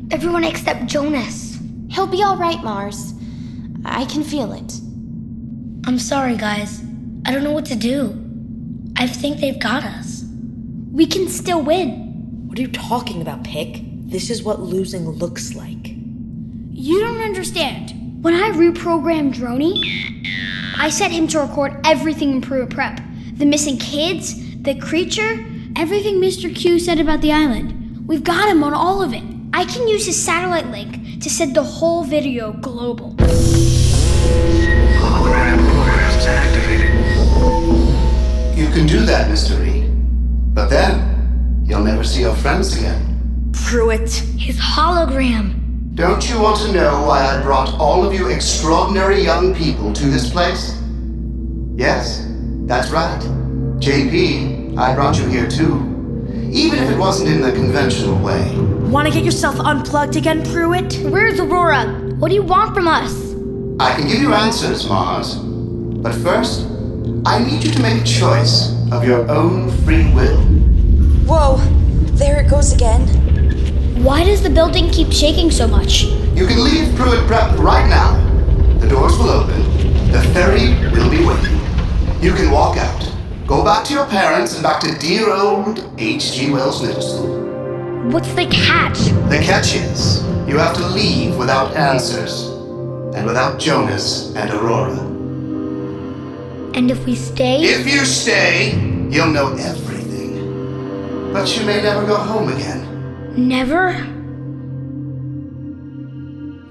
everyone 0.09 0.45
except 0.45 0.85
Jonas. 0.85 1.46
He'll 1.97 2.05
be 2.05 2.23
alright, 2.23 2.63
Mars. 2.63 3.15
I 3.83 4.05
can 4.05 4.23
feel 4.23 4.53
it. 4.53 4.71
I'm 5.87 5.97
sorry, 5.97 6.37
guys. 6.37 6.83
I 7.25 7.31
don't 7.31 7.43
know 7.43 7.53
what 7.53 7.65
to 7.65 7.75
do. 7.75 8.13
I 8.97 9.07
think 9.07 9.39
they've 9.39 9.59
got 9.59 9.83
us. 9.83 10.23
We 10.91 11.07
can 11.07 11.27
still 11.27 11.63
win. 11.63 12.45
What 12.45 12.59
are 12.59 12.61
you 12.61 12.67
talking 12.67 13.19
about, 13.23 13.43
Pick? 13.43 13.79
This 14.11 14.29
is 14.29 14.43
what 14.43 14.59
losing 14.59 15.09
looks 15.09 15.55
like. 15.55 15.87
You 16.69 16.99
don't 16.99 17.21
understand. 17.21 18.23
When 18.23 18.35
I 18.35 18.51
reprogrammed 18.51 19.33
Droney, 19.33 19.81
I 20.77 20.91
set 20.91 21.09
him 21.09 21.27
to 21.29 21.39
record 21.39 21.81
everything 21.83 22.31
in 22.31 22.41
Pruitt 22.41 22.69
Prep. 22.69 23.01
The 23.37 23.45
missing 23.47 23.79
kids, 23.79 24.35
the 24.61 24.75
creature, 24.75 25.43
everything 25.75 26.21
Mr. 26.21 26.55
Q 26.55 26.77
said 26.77 26.99
about 26.99 27.21
the 27.21 27.31
island. 27.31 28.07
We've 28.07 28.23
got 28.23 28.49
him 28.49 28.63
on 28.63 28.75
all 28.75 29.01
of 29.01 29.15
it. 29.15 29.23
I 29.51 29.65
can 29.65 29.87
use 29.87 30.05
his 30.05 30.23
satellite 30.23 30.67
link 30.67 31.06
to 31.21 31.29
send 31.29 31.55
the 31.55 31.63
whole 31.63 32.03
video 32.03 32.51
global. 32.53 33.15
Hologram 35.01 35.57
programs 35.71 36.25
activated. 36.25 36.93
You 38.57 38.67
can 38.67 38.85
do 38.87 39.05
that, 39.05 39.29
Mr. 39.29 39.59
Reed. 39.59 39.89
But 40.53 40.69
then, 40.69 41.63
you'll 41.65 41.83
never 41.83 42.03
see 42.03 42.21
your 42.21 42.35
friends 42.35 42.77
again. 42.77 43.51
Pruitt. 43.53 44.11
His 44.37 44.59
hologram. 44.59 45.55
Don't 45.95 46.29
you 46.29 46.39
want 46.39 46.57
to 46.61 46.71
know 46.71 47.05
why 47.07 47.25
I 47.25 47.41
brought 47.41 47.73
all 47.79 48.05
of 48.05 48.13
you 48.13 48.29
extraordinary 48.29 49.21
young 49.23 49.55
people 49.55 49.91
to 49.93 50.05
this 50.05 50.29
place? 50.29 50.79
Yes, 51.75 52.27
that's 52.65 52.91
right. 52.91 53.19
JP, 53.79 54.77
I 54.77 54.93
brought 54.93 55.17
you 55.17 55.27
here 55.27 55.47
too. 55.47 55.96
Even 56.51 56.79
if 56.79 56.89
it 56.89 56.97
wasn't 56.97 57.29
in 57.29 57.41
the 57.41 57.51
conventional 57.51 58.17
way. 58.23 58.55
Want 58.89 59.07
to 59.07 59.13
get 59.13 59.23
yourself 59.23 59.59
unplugged 59.59 60.15
again, 60.15 60.43
Pruitt? 60.51 60.99
Where's 61.03 61.39
Aurora? 61.39 61.85
What 62.19 62.29
do 62.29 62.35
you 62.35 62.43
want 62.43 62.73
from 62.73 62.87
us? 62.87 63.33
I 63.79 63.93
can 63.95 64.07
give 64.07 64.21
you 64.21 64.33
answers, 64.33 64.87
Mars. 64.87 65.35
But 65.35 66.15
first, 66.15 66.67
I 67.25 67.43
need 67.43 67.63
you 67.63 67.71
to 67.71 67.81
make 67.81 68.01
a 68.01 68.05
choice 68.05 68.71
of 68.91 69.03
your 69.03 69.29
own 69.29 69.69
free 69.83 70.11
will. 70.13 70.41
Whoa, 71.27 71.57
there 72.15 72.39
it 72.39 72.49
goes 72.49 72.73
again. 72.73 73.05
Why 74.03 74.23
does 74.23 74.41
the 74.41 74.49
building 74.49 74.89
keep 74.89 75.11
shaking 75.11 75.51
so 75.51 75.67
much? 75.67 76.03
You 76.35 76.47
can 76.47 76.63
leave 76.63 76.95
Pruitt 76.95 77.27
Prep 77.27 77.57
right 77.59 77.87
now. 77.89 78.15
The 78.79 78.87
doors 78.87 79.17
will 79.17 79.29
open. 79.29 79.61
The 80.11 80.21
ferry 80.33 80.69
will 80.91 81.09
be 81.09 81.25
waiting. 81.25 81.59
You 82.21 82.33
can 82.33 82.51
walk 82.51 82.77
out. 82.77 83.16
Go 83.47 83.63
back 83.63 83.85
to 83.85 83.93
your 83.93 84.05
parents 84.07 84.55
and 84.55 84.61
back 84.61 84.81
to 84.81 84.93
dear 84.97 85.31
old 85.31 85.79
H.G. 85.97 86.51
Wells 86.51 86.83
Middle 86.85 87.01
School. 87.01 88.09
What's 88.11 88.33
the 88.33 88.45
catch? 88.47 88.99
The 89.29 89.39
catch 89.41 89.73
is, 89.73 90.21
you 90.45 90.57
have 90.57 90.75
to 90.75 90.85
leave 90.89 91.37
without 91.37 91.73
answers. 91.77 92.49
And 93.15 93.25
without 93.25 93.57
Jonas 93.57 94.35
and 94.35 94.51
Aurora. 94.51 94.99
And 96.75 96.91
if 96.91 97.05
we 97.05 97.15
stay? 97.15 97.61
If 97.63 97.87
you 97.87 98.03
stay, 98.03 98.73
you'll 99.09 99.31
know 99.31 99.53
everything. 99.53 101.31
But 101.31 101.57
you 101.57 101.65
may 101.65 101.81
never 101.81 102.05
go 102.05 102.17
home 102.17 102.51
again. 102.51 102.83
Never? 103.37 103.93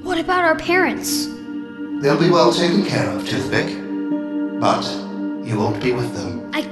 What 0.03 0.19
about 0.19 0.45
our 0.45 0.57
parents? 0.57 1.25
They'll 2.03 2.21
be 2.21 2.29
well 2.29 2.53
taken 2.53 2.85
care 2.85 3.09
of, 3.09 3.27
Toothpick. 3.27 3.75
But 4.61 5.06
you 5.47 5.59
won't 5.59 5.81
be 5.81 5.93
with 5.93 6.13
them. 6.15 6.51
I 6.53 6.63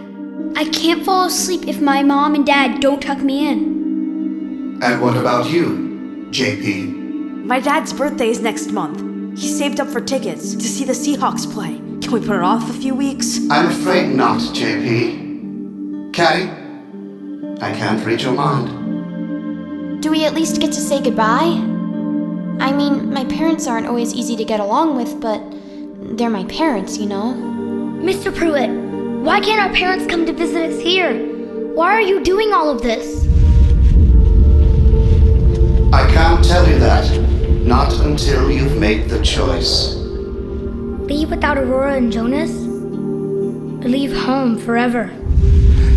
I 0.57 0.65
can't 0.71 1.05
fall 1.05 1.27
asleep 1.27 1.69
if 1.69 1.81
my 1.81 2.03
mom 2.03 2.35
and 2.35 2.45
dad 2.45 2.81
don't 2.81 3.01
tuck 3.01 3.19
me 3.19 3.49
in. 3.49 4.81
And 4.83 5.01
what 5.01 5.17
about 5.17 5.49
you, 5.49 6.27
JP? 6.31 7.45
My 7.47 7.61
dad's 7.61 7.93
birthday 7.93 8.29
is 8.29 8.41
next 8.41 8.73
month. 8.73 9.01
He 9.39 9.49
saved 9.49 9.79
up 9.79 9.89
for 9.89 10.01
tickets 10.01 10.55
to 10.55 10.63
see 10.63 10.85
the 10.85 10.93
Seahawks 10.93 11.51
play. 11.51 11.77
Can 12.03 12.13
we 12.13 12.21
put 12.21 12.37
it 12.37 12.43
off 12.43 12.69
a 12.69 12.73
few 12.73 12.95
weeks? 12.95 13.39
I'm 13.51 13.67
afraid 13.67 14.09
not, 14.15 14.41
JP. 14.41 16.13
Caddy, 16.13 16.51
I 17.61 17.73
can't 17.73 18.05
read 18.05 18.23
your 18.23 18.35
mind. 18.35 20.03
Do 20.03 20.11
we 20.11 20.25
at 20.25 20.35
least 20.35 20.61
get 20.61 20.73
to 20.73 20.81
say 20.81 21.01
goodbye? 21.01 21.61
I 22.61 22.73
mean, 22.73 23.13
my 23.13 23.25
parents 23.25 23.67
aren't 23.67 23.87
always 23.87 24.13
easy 24.13 24.37
to 24.37 24.45
get 24.45 24.61
along 24.61 24.97
with, 24.97 25.21
but 25.21 25.41
they're 26.17 26.31
my 26.31 26.45
parents, 26.45 26.99
you 26.99 27.07
know? 27.07 27.54
Mr. 28.05 28.31
Pruitt, 28.37 28.69
why 29.25 29.41
can't 29.41 29.59
our 29.59 29.73
parents 29.75 30.07
come 30.07 30.27
to 30.27 30.33
visit 30.35 30.71
us 30.71 30.79
here? 30.79 31.15
Why 31.73 31.87
are 31.87 32.03
you 32.03 32.23
doing 32.23 32.53
all 32.53 32.69
of 32.69 32.83
this? 32.83 33.25
I 35.91 36.07
can't 36.13 36.45
tell 36.45 36.69
you 36.69 36.79
that. 36.81 37.11
Not 37.65 37.95
until 38.01 38.51
you've 38.51 38.77
made 38.77 39.09
the 39.09 39.23
choice. 39.23 39.95
Leave 41.09 41.31
without 41.31 41.57
Aurora 41.57 41.95
and 41.95 42.13
Jonas? 42.13 42.51
Leave 43.89 44.15
home 44.15 44.59
forever? 44.59 45.11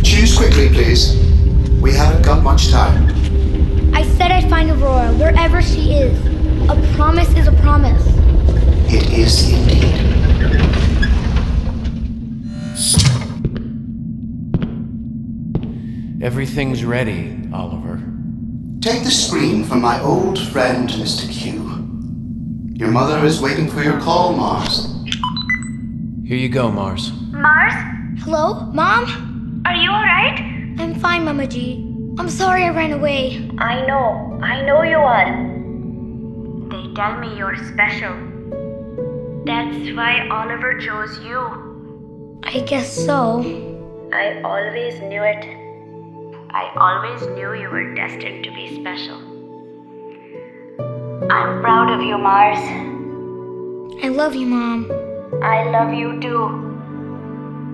Choose 0.01 0.37
quickly, 0.37 0.69
please. 0.69 1.13
We 1.81 1.91
haven't 1.91 2.21
got 2.21 2.41
much 2.41 2.69
time. 2.69 3.13
I 3.93 4.03
said 4.15 4.31
I'd 4.31 4.49
find 4.49 4.71
Aurora 4.71 5.11
wherever 5.15 5.61
she 5.61 5.91
is. 5.91 6.17
A 6.69 6.95
promise 6.95 7.27
is 7.35 7.47
a 7.47 7.55
promise. 7.63 8.01
It 8.87 9.11
is 9.11 9.51
indeed. 9.51 10.76
Everything's 16.21 16.83
ready, 16.83 17.39
Oliver. 17.53 18.01
Take 18.81 19.03
the 19.03 19.09
screen 19.09 19.63
from 19.63 19.81
my 19.81 19.99
old 20.01 20.37
friend, 20.37 20.87
Mr. 20.89 21.27
Q. 21.31 21.53
Your 22.75 22.91
mother 22.91 23.25
is 23.25 23.41
waiting 23.41 23.67
for 23.67 23.81
your 23.81 23.99
call, 24.01 24.33
Mars. 24.33 24.93
Here 26.25 26.37
you 26.37 26.49
go, 26.49 26.71
Mars. 26.71 27.11
Mars? 27.31 27.73
Hello? 28.19 28.61
Mom? 28.73 29.63
Are 29.65 29.75
you 29.75 29.89
alright? 29.89 30.39
I'm 30.79 30.99
fine, 30.99 31.25
Mama 31.25 31.47
G. 31.47 31.83
I'm 32.19 32.29
sorry 32.29 32.63
I 32.63 32.69
ran 32.69 32.91
away. 32.91 33.49
I 33.57 33.85
know, 33.85 34.39
I 34.43 34.61
know 34.61 34.83
you 34.83 34.97
are. 34.97 35.31
They 36.69 36.93
tell 36.93 37.17
me 37.19 37.35
you're 37.37 37.55
special. 37.55 38.13
That's 39.45 39.95
why 39.95 40.27
Oliver 40.29 40.79
chose 40.79 41.17
you. 41.19 41.66
I 42.56 42.60
guess 42.60 42.92
so. 42.92 43.40
I 44.12 44.40
always 44.42 45.00
knew 45.00 45.22
it. 45.22 45.44
I 46.50 46.70
always 46.76 47.22
knew 47.28 47.54
you 47.54 47.70
were 47.70 47.94
destined 47.94 48.44
to 48.44 48.50
be 48.50 48.80
special. 48.80 49.16
I'm 51.30 51.62
proud 51.62 51.90
of 51.90 52.02
you, 52.02 52.18
Mars. 52.18 52.58
I 54.04 54.08
love 54.08 54.34
you, 54.34 54.46
Mom. 54.46 54.90
I 55.42 55.64
love 55.70 55.94
you 55.94 56.20
too. 56.20 56.44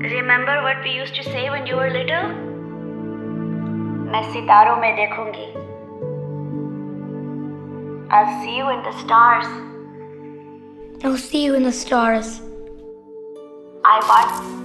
Remember 0.00 0.62
what 0.62 0.82
we 0.84 0.90
used 0.90 1.14
to 1.16 1.24
say 1.24 1.50
when 1.50 1.66
you 1.66 1.76
were 1.76 1.90
little? 1.90 2.28
मैं 4.12 4.22
सितारों 4.32 4.76
में 4.76 4.94
देखूंगी. 4.96 5.48
I'll 8.10 8.30
see 8.42 8.56
you 8.56 8.70
in 8.70 8.82
the 8.82 8.92
stars. 9.00 9.46
I'll 11.04 11.16
see 11.16 11.44
you 11.44 11.54
in 11.54 11.62
the 11.62 11.72
stars. 11.72 12.40
I 13.84 13.98
want. 14.08 14.61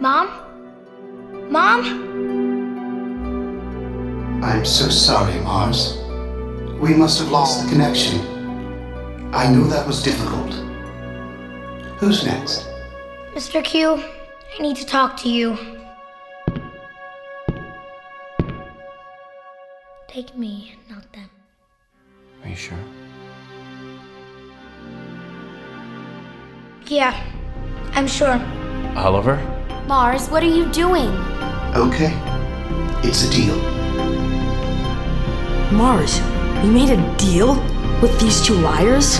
Mom? 0.00 0.30
Mom? 1.50 1.84
I'm 4.42 4.64
so 4.64 4.88
sorry, 4.88 5.38
Mars. 5.40 5.98
We 6.80 6.94
must 6.94 7.18
have 7.18 7.30
lost 7.30 7.62
the 7.62 7.68
connection. 7.70 8.18
I 9.34 9.52
know 9.52 9.64
that 9.64 9.86
was 9.86 10.02
difficult. 10.02 10.54
Who's 11.98 12.24
next? 12.24 12.66
Mr. 13.34 13.62
Q, 13.62 14.02
I 14.58 14.62
need 14.62 14.76
to 14.78 14.86
talk 14.86 15.18
to 15.18 15.28
you. 15.28 15.58
Take 20.08 20.34
me, 20.34 20.76
not 20.88 21.12
them. 21.12 21.28
Are 22.42 22.48
you 22.48 22.56
sure? 22.56 22.78
Yeah, 26.86 27.14
I'm 27.92 28.06
sure. 28.06 28.40
Oliver? 28.96 29.59
Mars, 29.90 30.28
what 30.28 30.40
are 30.44 30.46
you 30.46 30.66
doing? 30.66 31.08
Okay. 31.74 32.14
It's 33.02 33.24
a 33.24 33.30
deal. 33.32 33.56
Mars, 35.72 36.20
you 36.62 36.70
made 36.70 36.90
a 36.90 37.16
deal 37.18 37.56
with 38.00 38.16
these 38.20 38.40
two 38.40 38.54
liars? 38.54 39.18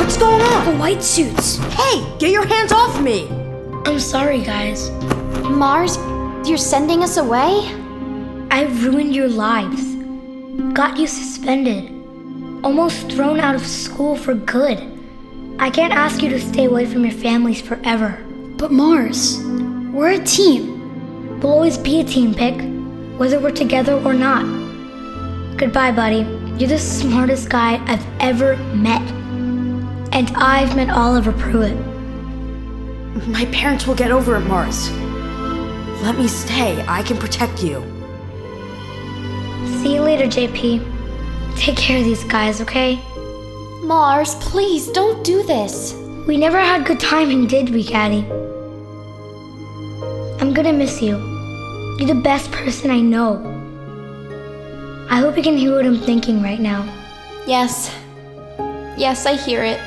What's 0.00 0.16
going 0.16 0.42
on? 0.42 0.64
The 0.64 0.76
white 0.80 1.00
suits. 1.00 1.58
Hey, 1.76 2.04
get 2.18 2.32
your 2.32 2.44
hands 2.44 2.72
off 2.72 3.00
me! 3.00 3.28
I'm 3.86 4.00
sorry, 4.00 4.42
guys. 4.42 4.90
Mars, 5.44 5.96
you're 6.44 6.58
sending 6.58 7.04
us 7.04 7.18
away? 7.18 7.70
I 8.50 8.64
ruined 8.82 9.14
your 9.14 9.28
lives. 9.28 9.94
Got 10.74 10.98
you 10.98 11.06
suspended. 11.06 11.88
Almost 12.64 13.12
thrown 13.12 13.38
out 13.38 13.54
of 13.54 13.64
school 13.64 14.16
for 14.16 14.34
good. 14.34 14.82
I 15.60 15.70
can't 15.70 15.92
ask 15.92 16.20
you 16.20 16.30
to 16.30 16.40
stay 16.40 16.64
away 16.64 16.84
from 16.84 17.04
your 17.04 17.14
families 17.14 17.60
forever. 17.60 18.26
But 18.60 18.72
Mars, 18.72 19.42
we're 19.90 20.20
a 20.20 20.22
team. 20.22 21.40
We'll 21.40 21.50
always 21.50 21.78
be 21.78 22.00
a 22.00 22.04
team, 22.04 22.34
Pick, 22.34 22.60
whether 23.18 23.40
we're 23.40 23.52
together 23.52 23.94
or 23.94 24.12
not. 24.12 24.44
Goodbye, 25.56 25.92
buddy. 25.92 26.26
You're 26.58 26.68
the 26.68 26.78
smartest 26.78 27.48
guy 27.48 27.82
I've 27.86 28.04
ever 28.20 28.58
met. 28.74 29.00
And 30.12 30.30
I've 30.36 30.76
met 30.76 30.90
Oliver 30.90 31.32
Pruitt. 31.32 31.74
My 33.28 33.46
parents 33.46 33.86
will 33.86 33.94
get 33.94 34.10
over 34.10 34.36
it, 34.36 34.40
Mars. 34.40 34.90
Let 36.02 36.18
me 36.18 36.28
stay. 36.28 36.84
I 36.86 37.02
can 37.02 37.16
protect 37.16 37.62
you. 37.62 37.80
See 39.80 39.94
you 39.94 40.02
later, 40.02 40.26
JP. 40.26 41.56
Take 41.56 41.78
care 41.78 41.96
of 41.96 42.04
these 42.04 42.24
guys, 42.24 42.60
okay? 42.60 42.96
Mars, 43.84 44.34
please 44.34 44.88
don't 44.88 45.24
do 45.24 45.42
this. 45.44 45.94
We 46.26 46.36
never 46.36 46.58
had 46.58 46.84
good 46.84 47.00
timing, 47.00 47.46
did 47.46 47.70
we, 47.70 47.82
Caddy? 47.82 48.49
I'm 50.40 50.52
gonna 50.54 50.72
miss 50.72 51.02
you. 51.02 51.16
You're 51.98 52.08
the 52.14 52.20
best 52.22 52.50
person 52.50 52.90
I 52.90 53.00
know. 53.00 53.36
I 55.10 55.16
hope 55.18 55.36
you 55.36 55.42
can 55.42 55.56
hear 55.56 55.74
what 55.76 55.84
I'm 55.84 55.98
thinking 55.98 56.42
right 56.42 56.60
now. 56.60 56.82
Yes. 57.46 57.94
Yes, 58.96 59.26
I 59.26 59.34
hear 59.36 59.62
it. 59.64 59.80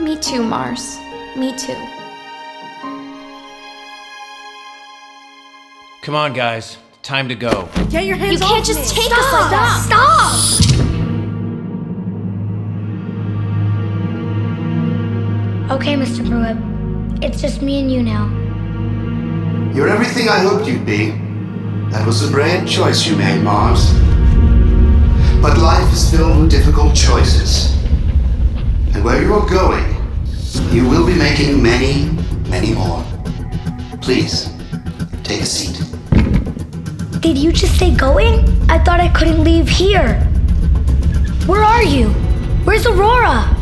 Me 0.00 0.16
too, 0.18 0.42
Mars. 0.42 0.96
Me 1.36 1.56
too. 1.56 1.76
Come 6.02 6.14
on, 6.14 6.32
guys. 6.32 6.78
Time 7.02 7.28
to 7.28 7.34
go. 7.34 7.68
Get 7.90 8.04
your 8.04 8.16
hands 8.16 8.40
You 8.40 8.46
off 8.46 8.52
can't 8.52 8.64
just 8.66 8.94
me. 8.96 9.02
take 9.02 9.12
us 9.12 9.32
like 9.32 9.50
that. 9.50 9.82
Stop! 9.86 10.60
Okay, 15.72 15.94
Mr. 15.94 16.26
Pruitt. 16.28 16.56
It's 17.22 17.40
just 17.40 17.62
me 17.62 17.80
and 17.80 17.90
you 17.92 18.02
now. 18.02 18.26
You're 19.72 19.88
everything 19.88 20.28
I 20.28 20.40
hoped 20.40 20.66
you'd 20.66 20.84
be. 20.84 21.10
That 21.90 22.04
was 22.04 22.28
a 22.28 22.30
brave 22.30 22.68
choice 22.68 23.06
you 23.06 23.14
made, 23.14 23.40
Mars. 23.40 23.92
But 25.40 25.58
life 25.58 25.92
is 25.92 26.10
filled 26.10 26.40
with 26.40 26.50
difficult 26.50 26.92
choices. 26.92 27.72
And 28.92 29.04
where 29.04 29.22
you're 29.22 29.48
going, 29.48 29.94
you 30.72 30.88
will 30.88 31.06
be 31.06 31.14
making 31.14 31.62
many, 31.62 32.10
many 32.48 32.74
more. 32.74 33.04
Please, 34.02 34.50
take 35.22 35.42
a 35.42 35.46
seat. 35.46 35.80
Did 37.20 37.38
you 37.38 37.52
just 37.52 37.78
say 37.78 37.94
going? 37.94 38.40
I 38.68 38.82
thought 38.82 38.98
I 38.98 39.08
couldn't 39.08 39.44
leave 39.44 39.68
here. 39.68 40.14
Where 41.46 41.62
are 41.62 41.84
you? 41.84 42.08
Where's 42.64 42.86
Aurora? 42.86 43.56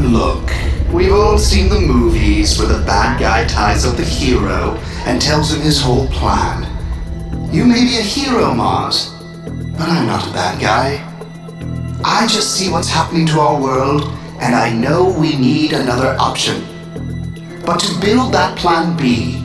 Look, 0.00 0.50
we've 0.92 1.14
all 1.14 1.38
seen 1.38 1.70
the 1.70 1.80
movies 1.80 2.58
where 2.58 2.68
the 2.68 2.84
bad 2.84 3.18
guy 3.18 3.46
ties 3.46 3.86
up 3.86 3.96
the 3.96 4.04
hero 4.04 4.78
and 5.06 5.22
tells 5.22 5.54
him 5.54 5.60
his 5.60 5.80
whole 5.80 6.06
plan. 6.08 6.66
You 7.52 7.64
may 7.64 7.84
be 7.84 7.96
a 7.96 8.02
hero, 8.02 8.52
Mars, 8.52 9.14
but 9.78 9.88
I'm 9.88 10.06
not 10.06 10.26
a 10.28 10.32
bad 10.32 10.60
guy. 10.60 11.02
I 12.04 12.26
just 12.26 12.56
see 12.56 12.70
what's 12.70 12.88
happening 12.88 13.26
to 13.28 13.40
our 13.40 13.60
world, 13.60 14.02
and 14.40 14.54
I 14.54 14.72
know 14.72 15.16
we 15.18 15.36
need 15.36 15.72
another 15.72 16.16
option. 16.18 16.62
But 17.64 17.78
to 17.80 18.00
build 18.00 18.34
that 18.34 18.58
plan 18.58 18.96
B, 18.96 19.42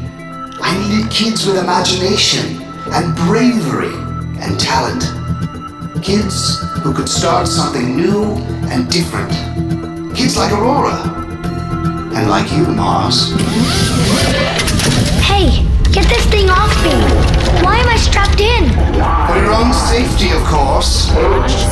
I 0.61 0.77
needed 0.87 1.11
kids 1.11 1.45
with 1.45 1.57
imagination 1.57 2.61
and 2.91 3.15
bravery 3.15 3.93
and 4.41 4.59
talent. 4.59 5.03
Kids 6.03 6.59
who 6.81 6.93
could 6.93 7.09
start 7.09 7.47
something 7.47 7.95
new 7.95 8.23
and 8.69 8.89
different. 8.91 9.31
Kids 10.15 10.37
like 10.37 10.51
Aurora. 10.51 11.17
And 12.13 12.29
like 12.29 12.51
you, 12.51 12.65
Mars. 12.67 13.31
Get 15.91 16.07
this 16.07 16.25
thing 16.27 16.49
off 16.49 16.71
me. 16.85 16.91
Why 17.63 17.75
am 17.75 17.89
I 17.89 17.97
strapped 17.97 18.39
in? 18.39 18.69
For 19.27 19.35
your 19.35 19.51
own 19.51 19.73
safety, 19.73 20.31
of 20.31 20.41
course. 20.45 21.11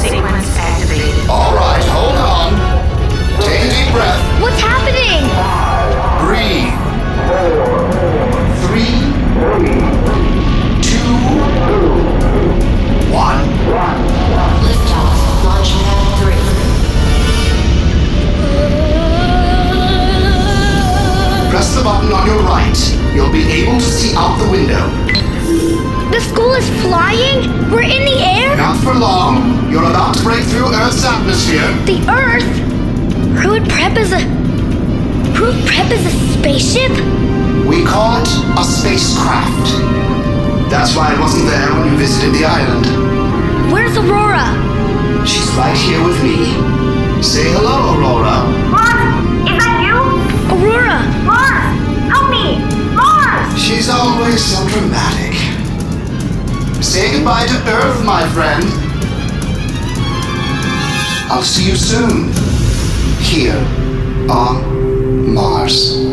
Sequence 0.02 0.58
activated. 0.58 1.30
All 1.30 1.56
right, 1.56 1.82
hold 1.88 2.18
on. 2.18 2.52
Take 3.42 3.62
a 3.62 3.70
deep 3.72 3.94
breath. 3.94 4.20
What's 4.42 4.60
happening? 4.60 5.24
Breathe. 6.28 6.76
Three, 8.68 9.88
button 21.89 22.13
on 22.13 22.28
your 22.28 22.41
right. 22.45 22.78
You'll 23.15 23.32
be 23.32 23.41
able 23.49 23.80
to 23.80 23.89
see 23.99 24.13
out 24.15 24.38
the 24.38 24.49
window. 24.52 24.84
The 26.13 26.21
school 26.21 26.54
is 26.54 26.69
flying? 26.86 27.49
We're 27.71 27.89
in 27.89 28.06
the 28.06 28.19
air? 28.21 28.56
Not 28.56 28.78
for 28.84 28.93
long. 28.93 29.71
You're 29.71 29.89
about 29.89 30.13
to 30.17 30.21
break 30.21 30.43
through 30.45 30.69
Earth's 30.69 31.04
atmosphere. 31.04 31.65
The 31.89 31.99
Earth? 32.06 32.49
Pruitt 33.41 33.67
Prep 33.69 33.97
is 33.97 34.13
a. 34.13 34.21
Pruitt 35.34 35.58
Prep 35.65 35.89
is 35.89 36.06
a 36.06 36.13
spaceship? 36.38 36.93
We 37.65 37.84
call 37.84 38.21
it 38.21 38.30
a 38.54 38.63
spacecraft. 38.63 39.65
That's 40.69 40.95
why 40.95 41.13
it 41.13 41.19
wasn't 41.19 41.49
there 41.49 41.73
when 41.73 41.89
you 41.89 41.97
visited 41.97 42.36
the 42.36 42.45
island. 42.45 42.86
Where's 43.73 43.97
Aurora? 43.97 44.45
She's 45.25 45.49
right 45.58 45.78
here 45.78 46.04
with 46.06 46.21
me. 46.21 46.54
Say 47.23 47.49
hello, 47.49 47.97
Aurora. 47.97 48.59
She's 53.60 53.89
always 53.89 54.43
so 54.43 54.67
dramatic. 54.69 55.36
Say 56.82 57.12
goodbye 57.12 57.45
to 57.45 57.58
Earth, 57.67 58.04
my 58.06 58.28
friend. 58.30 58.63
I'll 61.30 61.43
see 61.43 61.67
you 61.69 61.76
soon. 61.76 62.32
Here 63.22 63.60
on 64.30 65.34
Mars. 65.34 66.10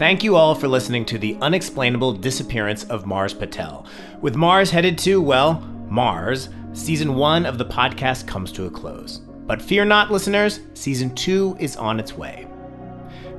Thank 0.00 0.24
you 0.24 0.34
all 0.34 0.54
for 0.54 0.66
listening 0.66 1.04
to 1.04 1.18
the 1.18 1.36
unexplainable 1.42 2.14
disappearance 2.14 2.84
of 2.84 3.04
Mars 3.04 3.34
Patel. 3.34 3.84
With 4.22 4.34
Mars 4.34 4.70
headed 4.70 4.96
to, 5.00 5.20
well, 5.20 5.60
Mars, 5.90 6.48
season 6.72 7.16
one 7.16 7.44
of 7.44 7.58
the 7.58 7.66
podcast 7.66 8.26
comes 8.26 8.50
to 8.52 8.64
a 8.64 8.70
close. 8.70 9.18
But 9.18 9.60
fear 9.60 9.84
not, 9.84 10.10
listeners, 10.10 10.60
season 10.72 11.14
two 11.14 11.54
is 11.60 11.76
on 11.76 12.00
its 12.00 12.14
way. 12.14 12.46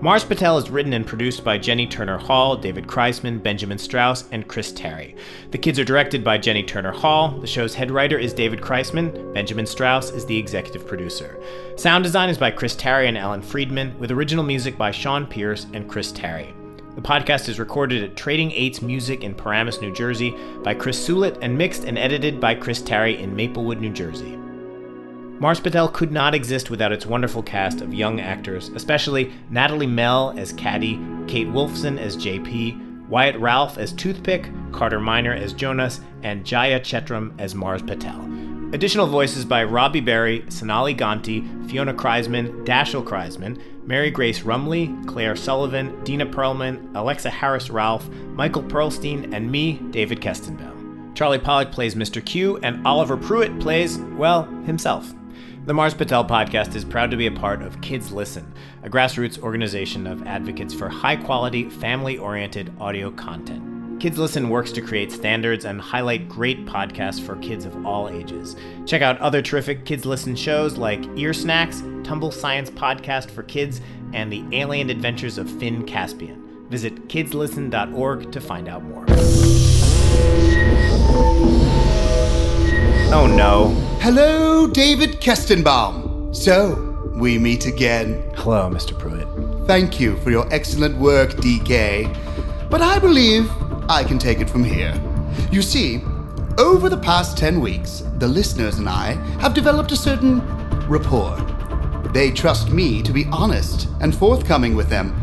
Mars 0.02 0.24
Patel 0.24 0.58
is 0.58 0.72
written 0.72 0.94
and 0.94 1.06
produced 1.06 1.44
by 1.44 1.60
Jenny 1.60 1.86
Turner 1.86 2.18
Hall, 2.18 2.58
David 2.58 2.88
Kreisman, 2.88 3.42
Benjamin 3.42 3.78
Strauss, 3.78 4.28
and 4.32 4.48
Chris 4.48 4.72
Terry. 4.72 5.16
The 5.52 5.60
kids 5.60 5.78
are 5.78 5.84
directed 5.84 6.24
by 6.24 6.40
Jenny 6.40 6.64
Turner 6.64 6.92
Hall. 6.92 7.30
The 7.30 7.46
show's 7.46 7.76
head 7.76 7.92
writer 7.92 8.18
is 8.18 8.34
David 8.34 8.62
Kreisman. 8.62 9.32
Benjamin 9.32 9.68
Strauss 9.68 10.10
is 10.10 10.26
the 10.26 10.36
executive 10.36 10.88
producer. 10.88 11.40
Sound 11.76 12.04
design 12.04 12.30
is 12.30 12.40
by 12.40 12.50
Chris 12.50 12.76
Terry 12.76 13.10
and 13.10 13.18
Alan 13.18 13.44
Friedman, 13.44 13.96
with 14.00 14.10
original 14.10 14.44
music 14.44 14.76
by 14.76 14.90
Sean 14.90 15.28
Pierce 15.28 15.68
and 15.72 15.88
Chris 15.88 16.12
Terry. 16.12 16.52
The 16.96 17.02
podcast 17.02 17.48
is 17.48 17.60
recorded 17.60 18.04
at 18.04 18.18
Trading 18.18 18.52
Eights 18.54 18.82
Music 18.82 19.24
in 19.24 19.36
Paramus, 19.36 19.82
New 19.82 19.94
Jersey, 19.94 20.36
by 20.64 20.74
Chris 20.74 21.08
Sulit, 21.08 21.38
and 21.44 21.56
mixed 21.56 21.84
and 21.84 22.00
edited 22.00 22.42
by 22.42 22.56
Chris 22.56 22.82
Terry 22.82 23.22
in 23.22 23.36
Maplewood, 23.36 23.80
New 23.80 23.92
Jersey. 23.92 24.41
Mars 25.42 25.60
Patel 25.60 25.88
could 25.88 26.12
not 26.12 26.36
exist 26.36 26.70
without 26.70 26.92
its 26.92 27.08
wonderful 27.08 27.42
cast 27.42 27.82
of 27.82 27.96
young 27.96 28.20
actors, 28.20 28.70
especially 28.76 29.34
Natalie 29.50 29.88
Mell 29.88 30.36
as 30.38 30.54
Caddy, 30.54 31.00
Kate 31.26 31.48
Wolfson 31.48 31.98
as 31.98 32.16
JP, 32.16 33.08
Wyatt 33.08 33.38
Ralph 33.38 33.80
as 33.80 33.92
Toothpick, 33.92 34.52
Carter 34.72 35.00
Miner 35.00 35.34
as 35.34 35.54
Jonas, 35.54 36.00
and 36.22 36.46
Jaya 36.46 36.80
Chetram 36.80 37.34
as 37.40 37.56
Mars 37.56 37.82
Patel. 37.82 38.22
Additional 38.72 39.08
voices 39.08 39.44
by 39.44 39.64
Robbie 39.64 40.00
Berry, 40.00 40.46
Sonali 40.50 40.94
Ganti, 40.94 41.68
Fiona 41.68 41.96
Kreisman, 41.96 42.64
Dashiell 42.64 43.04
Kreisman, 43.04 43.60
Mary 43.88 44.12
Grace 44.12 44.42
Rumley, 44.42 45.08
Claire 45.08 45.36
Sullivan, 45.36 46.04
Dina 46.04 46.28
Perlman, 46.28 46.96
Alexa 46.96 47.32
Harris 47.32 47.72
Ralph, 47.72 48.08
Michael 48.36 48.62
Perlstein, 48.62 49.34
and 49.34 49.52
me, 49.52 49.80
David 49.90 50.22
Kestenbaum. 50.22 51.16
Charlie 51.16 51.40
Pollock 51.40 51.72
plays 51.72 51.96
Mr. 51.96 52.24
Q, 52.24 52.58
and 52.58 52.86
Oliver 52.86 53.18
Pruitt 53.18 53.60
plays, 53.60 53.98
well, 53.98 54.44
himself. 54.66 55.12
The 55.64 55.76
Mars 55.76 55.94
Patel 55.94 56.26
podcast 56.26 56.74
is 56.74 56.84
proud 56.84 57.12
to 57.12 57.18
be 57.18 57.28
a 57.28 57.32
part 57.32 57.62
of 57.62 57.80
Kids 57.82 58.12
Listen, 58.12 58.52
a 58.82 58.90
grassroots 58.90 59.38
organization 59.38 60.08
of 60.08 60.26
advocates 60.26 60.74
for 60.74 60.90
high 60.90 61.16
quality, 61.16 61.70
family 61.70 62.18
oriented 62.18 62.74
audio 62.80 63.12
content. 63.12 64.02
Kids 64.02 64.18
Listen 64.18 64.50
works 64.50 64.72
to 64.72 64.82
create 64.82 65.12
standards 65.12 65.66
and 65.66 65.80
highlight 65.80 66.28
great 66.28 66.66
podcasts 66.66 67.24
for 67.24 67.36
kids 67.36 67.66
of 67.66 67.86
all 67.86 68.10
ages. 68.10 68.56
Check 68.88 69.04
out 69.04 69.20
other 69.20 69.44
terrific 69.44 69.86
Kids 69.86 70.04
Listen 70.04 70.36
shows 70.36 70.78
like 70.78 71.06
Ear 71.16 71.32
Snacks, 71.32 71.84
Tumble 72.04 72.32
Science 72.32 72.72
Podcast 72.72 73.30
for 73.30 73.44
Kids, 73.44 73.82
and 74.14 74.34
The 74.34 74.44
Alien 74.54 74.90
Adventures 74.90 75.38
of 75.38 75.48
Finn 75.60 75.86
Caspian. 75.86 76.66
Visit 76.70 77.08
kidslisten.org 77.08 78.32
to 78.32 78.42
find 78.42 78.68
out 78.68 78.84
more. 78.84 79.06
Oh 83.14 83.28
no. 83.28 83.81
Hello, 84.02 84.66
David 84.66 85.22
Kestenbaum. 85.22 86.36
So, 86.36 86.74
we 87.14 87.38
meet 87.38 87.68
again. 87.68 88.24
Hello, 88.36 88.68
Mr. 88.68 88.98
Pruitt. 88.98 89.28
Thank 89.68 90.00
you 90.00 90.18
for 90.22 90.32
your 90.32 90.52
excellent 90.52 90.98
work, 90.98 91.30
DK. 91.34 92.12
But 92.68 92.82
I 92.82 92.98
believe 92.98 93.48
I 93.88 94.04
can 94.04 94.18
take 94.18 94.40
it 94.40 94.50
from 94.50 94.64
here. 94.64 95.00
You 95.52 95.62
see, 95.62 96.02
over 96.58 96.90
the 96.90 96.98
past 96.98 97.38
10 97.38 97.62
weeks, 97.62 98.02
the 98.18 98.28
listeners 98.28 98.80
and 98.80 98.90
I 98.90 99.12
have 99.40 99.54
developed 99.54 99.92
a 99.92 99.96
certain 99.96 100.42
rapport. 100.88 101.38
They 102.12 102.32
trust 102.32 102.72
me 102.72 103.04
to 103.04 103.14
be 103.14 103.26
honest 103.32 103.88
and 104.02 104.16
forthcoming 104.16 104.74
with 104.74 104.90
them. 104.90 105.14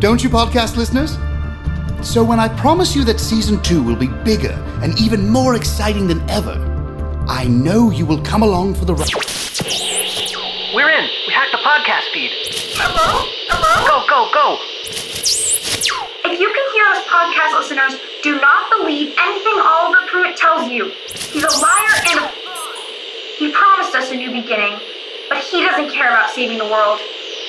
Don't 0.00 0.22
you, 0.22 0.28
podcast 0.28 0.76
listeners? 0.76 1.16
So 2.06 2.22
when 2.22 2.40
I 2.40 2.48
promise 2.60 2.94
you 2.94 3.04
that 3.04 3.20
season 3.20 3.58
two 3.62 3.82
will 3.82 3.96
be 3.96 4.08
bigger 4.22 4.62
and 4.82 5.00
even 5.00 5.30
more 5.30 5.54
exciting 5.54 6.06
than 6.06 6.20
ever, 6.28 6.67
I 7.28 7.46
know 7.46 7.90
you 7.90 8.06
will 8.06 8.22
come 8.22 8.42
along 8.42 8.74
for 8.74 8.86
the 8.86 8.94
ride. 8.94 9.12
We're 10.72 10.88
in. 10.88 11.04
We 11.28 11.32
hacked 11.36 11.52
the 11.52 11.60
podcast 11.60 12.08
feed. 12.08 12.32
Hello? 12.80 13.28
Hello? 13.52 13.84
Go, 13.84 13.96
go, 14.08 14.20
go. 14.32 14.46
If 16.24 16.40
you 16.40 16.48
can 16.48 16.66
hear 16.72 16.86
us 16.88 17.04
podcast 17.04 17.52
listeners, 17.52 18.00
do 18.24 18.40
not 18.40 18.72
believe 18.72 19.12
anything 19.20 19.60
Oliver 19.60 20.08
Pruitt 20.08 20.40
tells 20.40 20.72
you. 20.72 20.88
He's 21.04 21.44
a 21.44 21.52
liar 21.60 21.94
and 22.08 22.16
a 22.24 22.32
He 23.36 23.52
promised 23.52 23.92
us 23.92 24.08
a 24.08 24.16
new 24.16 24.32
beginning, 24.32 24.80
but 25.28 25.44
he 25.44 25.60
doesn't 25.60 25.92
care 25.92 26.08
about 26.08 26.32
saving 26.32 26.56
the 26.56 26.68
world. 26.72 26.96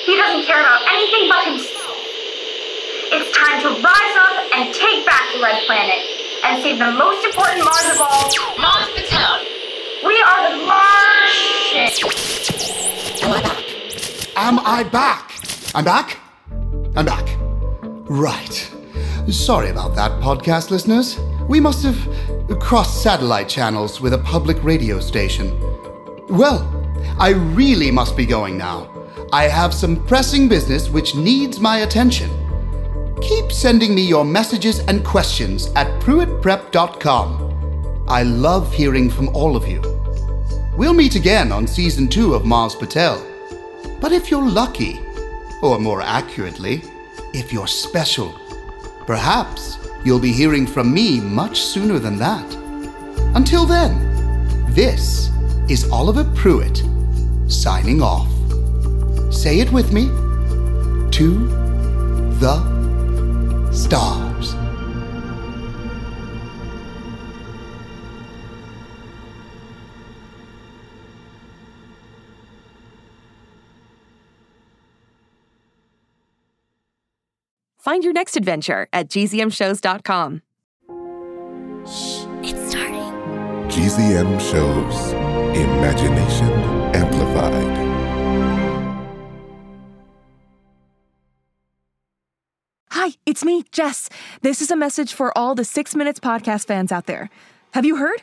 He 0.04 0.12
doesn't 0.16 0.44
care 0.44 0.60
about 0.60 0.84
anything 0.92 1.24
but 1.32 1.40
himself. 1.48 1.96
It's 3.16 3.32
time 3.32 3.64
to 3.64 3.68
rise 3.80 4.16
up 4.28 4.36
and 4.60 4.76
take 4.76 5.08
back 5.08 5.24
the 5.32 5.40
Red 5.40 5.64
Planet 5.64 6.04
and 6.44 6.60
save 6.60 6.76
the 6.78 6.92
most 6.92 7.24
important 7.24 7.64
Mars 7.64 7.96
of 7.96 8.00
all, 8.04 8.28
Mars 8.60 8.92
Patel. 8.92 9.59
We 10.04 10.22
are 10.22 10.50
the 10.50 10.66
Martians! 10.66 12.00
Am 14.36 14.58
I 14.60 14.82
back? 14.90 15.32
I'm 15.74 15.84
back? 15.84 16.18
I'm 16.96 17.04
back. 17.04 17.36
Right. 18.08 18.70
Sorry 19.28 19.68
about 19.68 19.94
that, 19.96 20.12
podcast 20.22 20.70
listeners. 20.70 21.18
We 21.48 21.60
must 21.60 21.84
have 21.84 22.60
crossed 22.60 23.02
satellite 23.02 23.48
channels 23.48 24.00
with 24.00 24.14
a 24.14 24.18
public 24.18 24.62
radio 24.64 25.00
station. 25.00 25.50
Well, 26.28 26.64
I 27.18 27.30
really 27.30 27.90
must 27.90 28.16
be 28.16 28.24
going 28.24 28.56
now. 28.56 28.88
I 29.32 29.44
have 29.44 29.74
some 29.74 30.02
pressing 30.06 30.48
business 30.48 30.88
which 30.88 31.14
needs 31.14 31.60
my 31.60 31.78
attention. 31.80 32.30
Keep 33.20 33.52
sending 33.52 33.94
me 33.94 34.02
your 34.02 34.24
messages 34.24 34.78
and 34.80 35.04
questions 35.04 35.66
at 35.76 35.86
pruittprep.com. 36.00 37.49
I 38.10 38.24
love 38.24 38.74
hearing 38.74 39.08
from 39.08 39.28
all 39.28 39.54
of 39.54 39.68
you. 39.68 39.80
We'll 40.76 40.94
meet 40.94 41.14
again 41.14 41.52
on 41.52 41.68
season 41.68 42.08
two 42.08 42.34
of 42.34 42.44
Mars 42.44 42.74
Patel. 42.74 43.24
But 44.00 44.10
if 44.10 44.32
you're 44.32 44.50
lucky, 44.50 44.98
or 45.62 45.78
more 45.78 46.02
accurately, 46.02 46.82
if 47.32 47.52
you're 47.52 47.68
special, 47.68 48.34
perhaps 49.06 49.78
you'll 50.04 50.18
be 50.18 50.32
hearing 50.32 50.66
from 50.66 50.92
me 50.92 51.20
much 51.20 51.60
sooner 51.60 52.00
than 52.00 52.18
that. 52.18 52.52
Until 53.36 53.64
then, 53.64 53.94
this 54.70 55.30
is 55.68 55.88
Oliver 55.92 56.24
Pruitt 56.34 56.82
signing 57.46 58.02
off. 58.02 58.28
Say 59.32 59.60
it 59.60 59.70
with 59.70 59.92
me 59.92 60.06
to 61.12 61.46
the 62.40 63.70
stars. 63.72 64.29
Find 77.90 78.04
your 78.04 78.12
next 78.12 78.36
adventure 78.36 78.86
at 78.92 79.08
gzmshows.com. 79.08 80.42
It's 82.40 82.70
starting. 82.70 83.10
GZM 83.66 84.40
shows 84.40 85.12
Imagination 85.56 86.50
Amplified. 86.94 87.76
Hi, 92.90 93.14
it's 93.26 93.44
me, 93.44 93.64
Jess. 93.72 94.08
This 94.42 94.62
is 94.62 94.70
a 94.70 94.76
message 94.76 95.12
for 95.12 95.36
all 95.36 95.56
the 95.56 95.64
Six 95.64 95.96
Minutes 95.96 96.20
podcast 96.20 96.68
fans 96.68 96.92
out 96.92 97.06
there. 97.06 97.28
Have 97.72 97.84
you 97.84 97.96
heard? 97.96 98.22